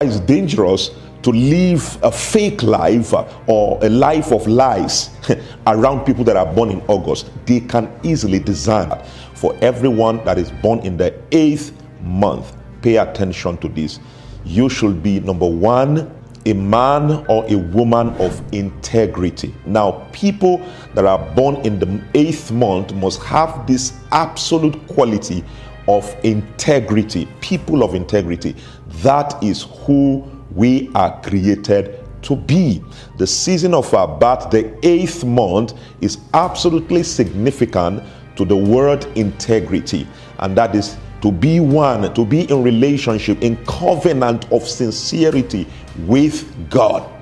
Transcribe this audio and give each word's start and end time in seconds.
It's 0.00 0.20
dangerous 0.20 0.92
to 1.22 1.30
live 1.30 1.98
a 2.04 2.12
fake 2.12 2.62
life 2.62 3.12
uh, 3.12 3.26
or 3.48 3.84
a 3.84 3.88
life 3.88 4.30
of 4.30 4.46
lies 4.46 5.10
around 5.66 6.04
people 6.04 6.22
that 6.22 6.36
are 6.36 6.46
born 6.46 6.70
in 6.70 6.80
August. 6.82 7.28
They 7.46 7.58
can 7.58 7.90
easily 8.04 8.38
design 8.38 8.96
for 9.34 9.58
everyone 9.60 10.24
that 10.24 10.38
is 10.38 10.52
born 10.52 10.78
in 10.86 10.96
the 10.96 11.20
eighth 11.32 11.72
month. 12.00 12.56
Pay 12.80 12.98
attention 12.98 13.56
to 13.56 13.68
this. 13.68 13.98
You 14.44 14.68
should 14.68 15.02
be 15.02 15.18
number 15.18 15.48
one, 15.48 16.14
a 16.46 16.52
man 16.52 17.26
or 17.28 17.44
a 17.48 17.56
woman 17.56 18.10
of 18.20 18.40
integrity. 18.54 19.52
Now, 19.66 20.06
people 20.12 20.64
that 20.94 21.06
are 21.06 21.18
born 21.34 21.56
in 21.66 21.80
the 21.80 22.00
eighth 22.14 22.52
month 22.52 22.94
must 22.94 23.20
have 23.24 23.66
this 23.66 23.94
absolute 24.12 24.86
quality 24.86 25.44
of 25.88 26.14
integrity, 26.22 27.26
people 27.40 27.82
of 27.82 27.94
integrity. 27.94 28.54
That 29.02 29.42
is 29.42 29.62
who 29.62 30.30
we 30.54 30.90
are 30.94 31.20
created 31.22 32.04
to 32.22 32.36
be. 32.36 32.82
The 33.16 33.26
season 33.26 33.74
of 33.74 33.92
our 33.94 34.06
birth, 34.06 34.50
the 34.50 34.78
eighth 34.86 35.24
month, 35.24 35.74
is 36.00 36.18
absolutely 36.34 37.02
significant 37.02 38.02
to 38.36 38.44
the 38.44 38.56
word 38.56 39.06
integrity, 39.16 40.06
and 40.38 40.56
that 40.56 40.74
is 40.76 40.96
to 41.22 41.32
be 41.32 41.58
one, 41.58 42.12
to 42.14 42.24
be 42.24 42.48
in 42.48 42.62
relationship, 42.62 43.42
in 43.42 43.56
covenant 43.66 44.50
of 44.52 44.62
sincerity 44.68 45.66
with 46.06 46.70
God. 46.70 47.17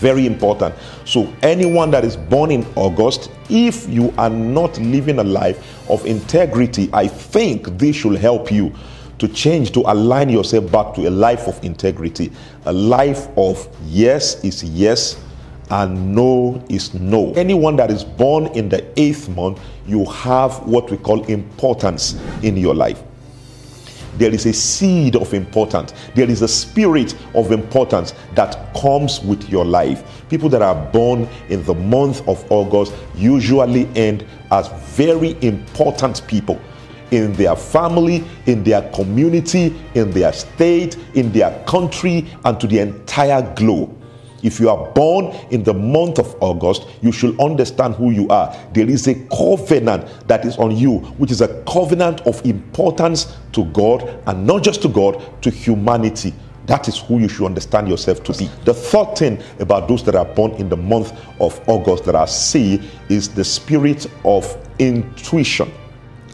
Very 0.00 0.26
important. 0.26 0.74
So, 1.04 1.30
anyone 1.42 1.90
that 1.90 2.04
is 2.06 2.16
born 2.16 2.50
in 2.50 2.66
August, 2.74 3.30
if 3.50 3.86
you 3.86 4.14
are 4.16 4.30
not 4.30 4.78
living 4.78 5.18
a 5.18 5.24
life 5.24 5.88
of 5.90 6.06
integrity, 6.06 6.88
I 6.94 7.06
think 7.06 7.66
this 7.78 7.96
should 7.96 8.16
help 8.18 8.50
you 8.50 8.72
to 9.18 9.28
change, 9.28 9.72
to 9.72 9.80
align 9.80 10.30
yourself 10.30 10.72
back 10.72 10.94
to 10.94 11.06
a 11.06 11.10
life 11.10 11.46
of 11.46 11.62
integrity. 11.62 12.32
A 12.64 12.72
life 12.72 13.28
of 13.36 13.68
yes 13.84 14.42
is 14.42 14.64
yes 14.64 15.22
and 15.70 16.14
no 16.14 16.64
is 16.70 16.94
no. 16.94 17.32
Anyone 17.34 17.76
that 17.76 17.90
is 17.90 18.02
born 18.02 18.46
in 18.48 18.70
the 18.70 18.82
eighth 18.98 19.28
month, 19.28 19.60
you 19.86 20.06
have 20.06 20.66
what 20.66 20.90
we 20.90 20.96
call 20.96 21.22
importance 21.24 22.18
in 22.42 22.56
your 22.56 22.74
life. 22.74 23.02
There 24.20 24.34
is 24.34 24.44
a 24.44 24.52
seed 24.52 25.16
of 25.16 25.32
importance. 25.32 25.94
There 26.14 26.28
is 26.28 26.42
a 26.42 26.46
spirit 26.46 27.16
of 27.34 27.52
importance 27.52 28.12
that 28.34 28.74
comes 28.74 29.20
with 29.20 29.48
your 29.48 29.64
life. 29.64 30.28
People 30.28 30.50
that 30.50 30.60
are 30.60 30.74
born 30.92 31.26
in 31.48 31.64
the 31.64 31.72
month 31.72 32.28
of 32.28 32.44
August 32.52 32.92
usually 33.14 33.86
end 33.96 34.26
as 34.50 34.68
very 34.94 35.38
important 35.40 36.22
people 36.26 36.60
in 37.12 37.32
their 37.32 37.56
family, 37.56 38.22
in 38.44 38.62
their 38.62 38.82
community, 38.90 39.74
in 39.94 40.10
their 40.10 40.34
state, 40.34 40.98
in 41.14 41.32
their 41.32 41.64
country, 41.64 42.30
and 42.44 42.60
to 42.60 42.66
the 42.66 42.78
entire 42.78 43.40
globe. 43.54 43.99
If 44.42 44.60
you 44.60 44.70
are 44.70 44.90
born 44.92 45.34
in 45.50 45.62
the 45.62 45.74
month 45.74 46.18
of 46.18 46.34
August, 46.40 46.86
you 47.02 47.12
should 47.12 47.38
understand 47.40 47.94
who 47.94 48.10
you 48.10 48.28
are. 48.28 48.56
There 48.72 48.88
is 48.88 49.06
a 49.06 49.14
covenant 49.26 50.28
that 50.28 50.44
is 50.44 50.56
on 50.58 50.76
you, 50.76 50.98
which 51.18 51.30
is 51.30 51.40
a 51.40 51.62
covenant 51.64 52.20
of 52.22 52.44
importance 52.44 53.36
to 53.52 53.64
God 53.66 54.02
and 54.26 54.46
not 54.46 54.62
just 54.62 54.82
to 54.82 54.88
God, 54.88 55.42
to 55.42 55.50
humanity. 55.50 56.32
That 56.66 56.86
is 56.86 56.98
who 56.98 57.18
you 57.18 57.28
should 57.28 57.46
understand 57.46 57.88
yourself 57.88 58.22
to 58.24 58.32
be. 58.32 58.48
The 58.64 58.74
third 58.74 59.16
thing 59.16 59.42
about 59.58 59.88
those 59.88 60.04
that 60.04 60.14
are 60.14 60.24
born 60.24 60.52
in 60.52 60.68
the 60.68 60.76
month 60.76 61.12
of 61.40 61.60
August 61.68 62.04
that 62.04 62.14
I 62.14 62.26
see 62.26 62.80
is 63.08 63.28
the 63.28 63.44
spirit 63.44 64.06
of 64.24 64.56
intuition. 64.78 65.72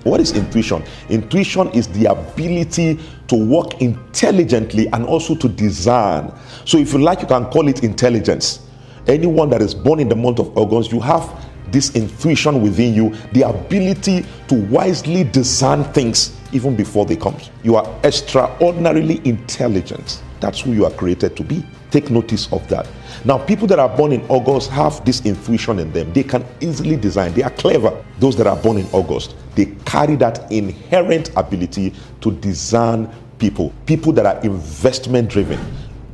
What 0.06 0.20
is 0.20 0.30
intuition? 0.34 0.84
Intuition 1.08 1.68
is 1.72 1.88
the 1.88 2.06
ability 2.06 3.00
to 3.26 3.34
work 3.34 3.80
intelligently 3.82 4.86
and 4.92 5.04
also 5.04 5.34
to 5.34 5.48
design. 5.48 6.32
So, 6.64 6.78
if 6.78 6.92
you 6.92 7.00
like, 7.00 7.22
you 7.22 7.26
can 7.26 7.46
call 7.46 7.66
it 7.66 7.82
intelligence. 7.82 8.60
Anyone 9.08 9.50
that 9.50 9.60
is 9.60 9.74
born 9.74 9.98
in 9.98 10.08
the 10.08 10.14
month 10.14 10.38
of 10.38 10.56
August, 10.56 10.92
you 10.92 11.00
have 11.00 11.28
this 11.72 11.96
intuition 11.96 12.62
within 12.62 12.94
you, 12.94 13.16
the 13.32 13.48
ability 13.48 14.24
to 14.46 14.54
wisely 14.66 15.24
design 15.24 15.82
things 15.92 16.36
even 16.52 16.76
before 16.76 17.06
they 17.06 17.16
come. 17.16 17.36
You 17.62 17.76
are 17.76 18.00
extraordinarily 18.04 19.20
intelligent. 19.24 20.22
That's 20.40 20.60
who 20.60 20.72
you 20.72 20.84
are 20.84 20.90
created 20.90 21.36
to 21.36 21.44
be. 21.44 21.64
Take 21.90 22.10
notice 22.10 22.52
of 22.52 22.66
that. 22.68 22.86
Now, 23.24 23.38
people 23.38 23.66
that 23.68 23.78
are 23.78 23.88
born 23.88 24.12
in 24.12 24.24
August 24.28 24.70
have 24.70 25.04
this 25.04 25.24
intuition 25.24 25.78
in 25.78 25.92
them. 25.92 26.12
They 26.12 26.22
can 26.22 26.44
easily 26.60 26.96
design, 26.96 27.32
they 27.32 27.42
are 27.42 27.50
clever. 27.50 28.04
Those 28.18 28.36
that 28.36 28.46
are 28.46 28.56
born 28.56 28.78
in 28.78 28.86
August, 28.92 29.34
they 29.54 29.66
carry 29.84 30.16
that 30.16 30.50
inherent 30.52 31.30
ability 31.36 31.94
to 32.20 32.32
design 32.32 33.10
people. 33.38 33.72
People 33.86 34.12
that 34.12 34.26
are 34.26 34.40
investment 34.42 35.30
driven, 35.30 35.58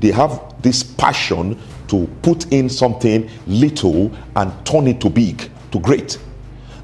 they 0.01 0.11
have 0.11 0.63
this 0.63 0.83
passion 0.83 1.59
to 1.89 2.07
put 2.23 2.53
in 2.53 2.69
something 2.69 3.29
little 3.47 4.13
and 4.37 4.67
turn 4.67 4.87
it 4.87 5.01
to 5.01 5.11
big, 5.11 5.51
to 5.73 5.81
great. 5.81 6.19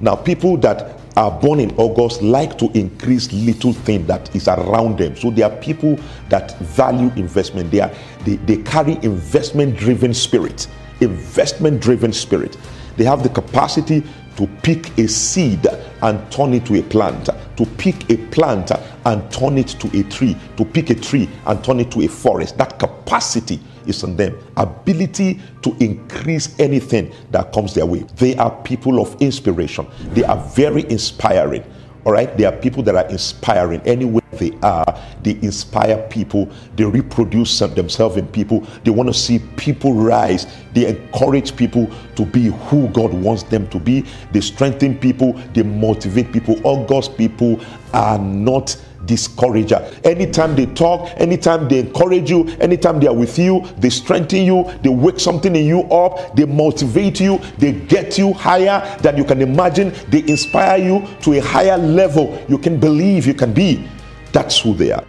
Now, 0.00 0.14
people 0.14 0.56
that 0.58 0.97
are 1.18 1.32
born 1.32 1.58
in 1.58 1.74
August 1.76 2.22
like 2.22 2.56
to 2.56 2.70
increase 2.78 3.32
little 3.32 3.72
thing 3.72 4.06
that 4.06 4.34
is 4.36 4.46
around 4.46 4.98
them. 4.98 5.16
So 5.16 5.30
there 5.30 5.50
are 5.50 5.56
people 5.56 5.98
that 6.28 6.56
value 6.58 7.10
investment. 7.16 7.72
They 7.72 7.80
are 7.80 7.90
they, 8.24 8.36
they 8.36 8.58
carry 8.58 8.92
investment 9.02 9.76
driven 9.76 10.14
spirit, 10.14 10.68
investment 11.00 11.82
driven 11.82 12.12
spirit. 12.12 12.56
They 12.96 13.02
have 13.02 13.24
the 13.24 13.30
capacity 13.30 14.04
to 14.36 14.46
pick 14.62 14.96
a 14.96 15.08
seed 15.08 15.66
and 16.02 16.30
turn 16.30 16.54
it 16.54 16.66
to 16.66 16.78
a 16.78 16.82
plant, 16.82 17.26
to 17.56 17.66
pick 17.76 18.10
a 18.10 18.16
plant 18.28 18.70
and 19.04 19.32
turn 19.32 19.58
it 19.58 19.68
to 19.68 19.98
a 19.98 20.02
tree, 20.04 20.36
to 20.56 20.64
pick 20.64 20.90
a 20.90 20.94
tree 20.94 21.28
and 21.46 21.62
turn 21.64 21.80
it 21.80 21.90
to 21.92 22.02
a 22.02 22.08
forest. 22.08 22.58
That 22.58 22.78
capacity 22.78 23.60
is 23.86 24.04
on 24.04 24.16
them. 24.16 24.38
Ability 24.56 25.40
to 25.62 25.76
increase 25.80 26.58
anything 26.60 27.12
that 27.30 27.52
comes 27.52 27.74
their 27.74 27.86
way. 27.86 28.00
They 28.16 28.36
are 28.36 28.50
people 28.62 29.00
of 29.00 29.20
inspiration. 29.20 29.86
They 30.12 30.24
are 30.24 30.36
very 30.50 30.82
inspiring. 30.90 31.64
All 32.04 32.12
right, 32.12 32.34
there 32.36 32.52
are 32.52 32.56
people 32.56 32.82
that 32.84 32.94
are 32.94 33.06
inspiring 33.08 33.80
anywhere 33.82 34.22
they 34.32 34.52
are. 34.62 34.84
They 35.22 35.32
inspire 35.42 36.06
people. 36.08 36.48
They 36.76 36.84
reproduce 36.84 37.58
themselves 37.58 38.16
in 38.16 38.26
people. 38.28 38.66
They 38.84 38.90
want 38.90 39.08
to 39.08 39.14
see 39.14 39.40
people 39.56 39.92
rise. 39.94 40.46
They 40.74 40.86
encourage 40.86 41.56
people 41.56 41.90
to 42.16 42.24
be 42.24 42.46
who 42.46 42.88
God 42.88 43.12
wants 43.12 43.42
them 43.42 43.68
to 43.68 43.80
be. 43.80 44.04
They 44.32 44.40
strengthen 44.40 44.98
people. 44.98 45.32
They 45.54 45.62
motivate 45.62 46.32
people. 46.32 46.60
All 46.62 46.84
God's 46.84 47.08
people 47.08 47.60
are 47.92 48.18
not 48.18 48.76
discourager. 49.08 49.90
Anytime 50.04 50.54
they 50.54 50.66
talk, 50.66 51.10
anytime 51.16 51.68
they 51.68 51.80
encourage 51.80 52.30
you, 52.30 52.46
anytime 52.60 53.00
they 53.00 53.08
are 53.08 53.14
with 53.14 53.36
you, 53.38 53.66
they 53.78 53.90
strengthen 53.90 54.44
you, 54.44 54.70
they 54.82 54.90
wake 54.90 55.18
something 55.18 55.56
in 55.56 55.66
you 55.66 55.80
up, 55.84 56.36
they 56.36 56.44
motivate 56.44 57.18
you, 57.18 57.40
they 57.58 57.72
get 57.72 58.16
you 58.16 58.32
higher 58.32 58.96
than 58.98 59.16
you 59.16 59.24
can 59.24 59.42
imagine, 59.42 59.92
they 60.10 60.20
inspire 60.20 60.78
you 60.78 61.04
to 61.22 61.32
a 61.32 61.40
higher 61.40 61.76
level 61.76 62.38
you 62.48 62.58
can 62.58 62.78
believe 62.78 63.26
you 63.26 63.34
can 63.34 63.52
be. 63.52 63.88
That's 64.32 64.60
who 64.60 64.74
they 64.74 64.92
are. 64.92 65.04